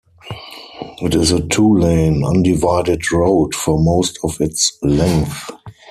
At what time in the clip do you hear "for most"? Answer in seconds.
3.53-4.17